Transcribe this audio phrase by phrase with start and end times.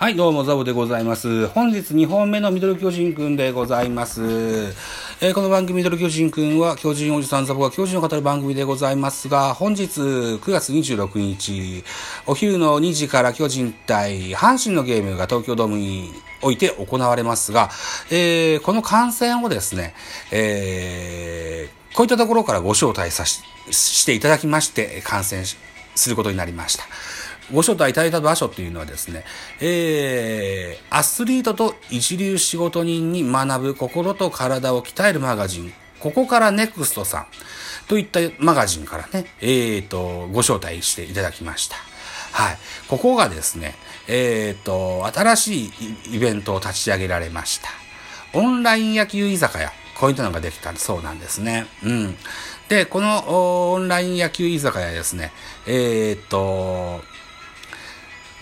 [0.00, 1.46] はい、どうも、ザボでございます。
[1.48, 4.22] 本日2本目のミドル巨人くんでございます。
[5.20, 11.84] えー、この番組ミドル巨人くんは、巨人おじさんザボが巨人を語る番組でございますが、本日9月26日、
[12.26, 17.68] お昼の2時から巨人対阪神のゲームが東京ドームにおいて行われますが、
[18.10, 19.92] えー、この観戦をですね、
[20.32, 25.44] えー、こういったところからご招待さししていただきまして、観戦
[25.94, 26.84] することになりました。
[27.52, 29.24] ご招待いただいた場所っていうのはですね、
[29.60, 37.26] えー、アスリートと一流仕事人に学ぶ心と体を鍛えるマガジン、ここからネクストさん
[37.88, 41.76] といったマガジンからね、えーと、ご招待していただきました。
[42.32, 42.58] はい。
[42.88, 43.74] ここがですね、
[44.06, 45.70] えっ、ー、と、新しい
[46.16, 47.68] イベントを立ち上げられました。
[48.32, 49.72] オンライン野球居酒屋。
[49.98, 51.66] こういったのができたそうなんですね。
[51.84, 52.16] うん。
[52.68, 55.32] で、このオンライン野球居酒屋ですね、
[55.66, 57.02] えっ、と、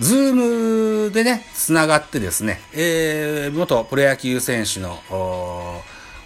[0.00, 4.98] Zoom でね、つながってですね、えー、元プロ野球選手の、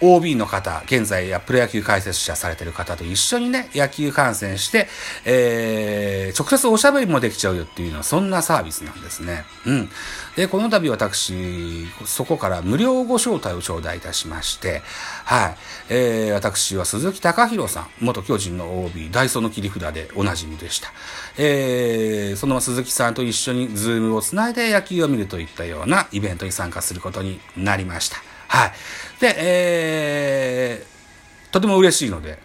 [0.00, 4.88] OB の方、現在プロ野球解説者されてる方と一緒にね、野球観戦して、
[5.24, 9.44] えー、直接おしゃべりもできちゃうよっていうのは、そんなサービスなんですね。
[9.66, 9.90] うん。
[10.36, 14.82] で、この度私、そこから無料ご招待を頂戴いたしまして、
[15.24, 15.56] はい。
[15.90, 20.92] えー、私は鈴木隆弘さん、元巨人の OB、ダイソーの切り札でおなじみでした。
[21.36, 28.29] えー、その鈴木さんと一緒にズームをつないで野球を見るといったようなイベントに参加することになりました。
[28.50, 28.72] はい。
[29.20, 32.40] で、えー、とても嬉しいので、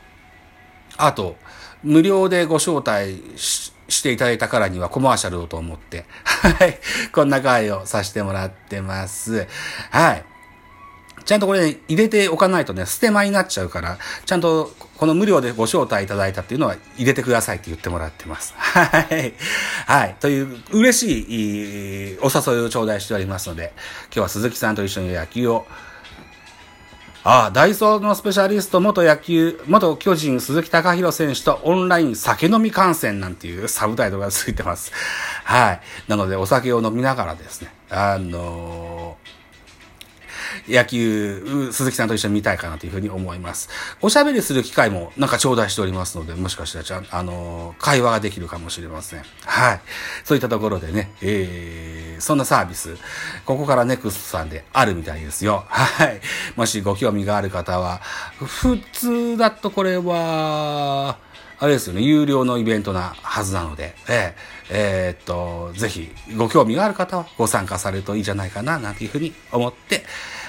[0.97, 1.36] あと、
[1.81, 6.80] 無料でご招待していただいたからにはコマーシャルをと思って、はい、
[7.12, 9.47] こんな回をさせてもらってます。
[9.89, 10.25] はい。
[11.25, 13.97] ちゃんとこれ、入れておかないとね、ステマになっちゃうから、
[14.28, 18.53] ちゃんとこの無料でご招待いただいたっていうのは入れてくださいって言ってもらってます。
[18.56, 19.34] はい。
[19.88, 20.16] はい。
[20.19, 23.74] という嬉しいお誘いを頂戴しておりますので、
[24.06, 25.66] 今日は鈴木さんと一緒に野球を
[27.28, 34.91] ああ、ダイソーのスペシャリスト、元野球、元巨人鈴木隆弘選手とオンライン酒飲み観戦なんていうサブタイトルがついてます。
[35.44, 35.81] はい。
[36.08, 39.46] なので、お酒を飲みながらですね、あのー
[40.68, 43.69] 野球、鈴木さんと一緒に見たいかなというふうに思います。
[44.02, 49.24] おしゃべりする機会もなんか頂戴しておりますので、もしかしたらちゃん、あの、会話ができるかもしれません。
[49.46, 49.81] はい。
[50.24, 51.84] そういったところでね、えー、
[52.20, 52.98] そんなサービス、
[53.46, 55.66] ここからネクストさんであるみたいですよ。
[55.68, 56.20] はい。
[56.56, 58.02] もしご興味がある方は、
[58.40, 61.18] 普通だとこれは、
[61.58, 70.04] あれですよね、有料のイベントなはずなので、えー、えー、っと、ぜひご興味がある方はご参加されるといいじゃないかな、なんていうふうに思って、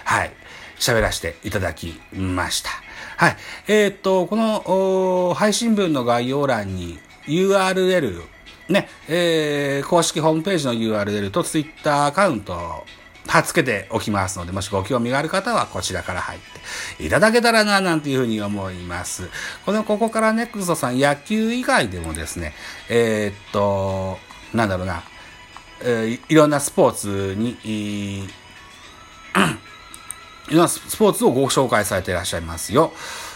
[0.05, 0.33] はい、
[0.79, 2.71] 喋らせていただきました。
[3.17, 3.37] はい。
[3.69, 8.23] えー、っと、この配信文の概要欄に URL、
[8.69, 12.85] ね、えー、公式ホームページの URL と Twitter アカウント
[13.27, 16.41] 貼っつけておきますので、もしご興味がある方はこちらから入っ
[16.99, 19.29] ていただけたらな、なんていうふうに思います。
[19.65, 22.55] この、ここからネクストさん、野球以外でもですね、
[22.89, 24.19] えー、っと、
[24.55, 25.03] なんだろうな、
[25.83, 28.29] えー、いろんなスポーツに、い
[30.51, 32.93] ろんなスポーツをご紹介されていらっしゃいますよ。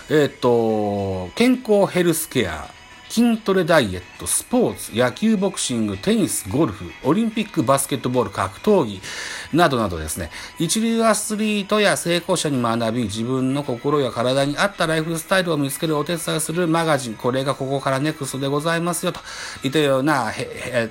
[0.09, 2.69] えっ、と、健康ヘルスケア、
[3.11, 9.01] 筋トレダイエット、スポーツ、野球、ボクシング、テニス、ゴルフ、オリンピック、バスケットボール、格闘技、
[9.53, 19.21] などなどですね、一流アスリートや成功者に学び、自分の心や体に合ったライフスタイルを見つけるお手伝いするマガジン、これがここからネクストでございますよ、と。
[19.65, 20.33] いったような、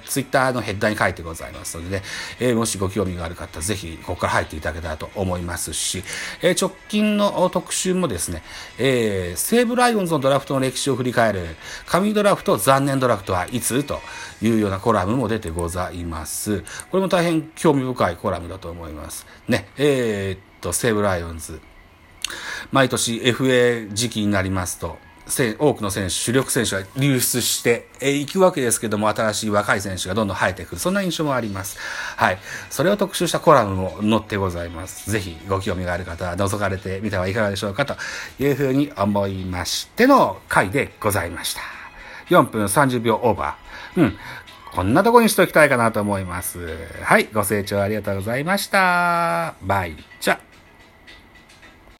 [0.06, 2.04] ツイッターのヘッダーに書いてございますのでね、
[2.40, 6.04] えー、もしご興味がある方、ぜひ、ここから入っていただけたらと思いますし、
[6.42, 8.44] えー、直近の特集もですね、
[8.78, 11.56] えー、西武ライオンズのドラフトの歴史を振り返る、
[11.86, 13.84] 神ドラフト、残念ドラフトはいつ？
[13.84, 14.02] と
[14.42, 16.64] いうようなコラムも出てございます。
[16.92, 19.26] これも大変興味深いコラムだと思います。
[19.48, 21.62] ね、えー、っと、西武ライオンズ。
[22.72, 24.98] 毎年 FA 時期になりますと、
[25.60, 30.80] 多くの選手、主力選手が流出して、えー、行くわけですけども、新しい若い選手がどんどん生えてくる。
[30.80, 31.78] そんな印象もあります。
[32.18, 32.40] はい。
[32.70, 35.12] それを特集したコラムも載ってございます。
[35.12, 37.96] ぜひ、ご興味がある方は覗かれてみてはいかがでしょうかと
[38.40, 41.62] いうふうに思いましての回でございました。
[42.30, 44.02] 4分30秒オーバー。
[44.02, 44.18] うん。
[44.74, 46.60] こんなとこにしときたいかなと思います。
[47.02, 47.28] はい。
[47.34, 49.56] ご清聴ありがとうございました。
[49.62, 50.49] バイチャ。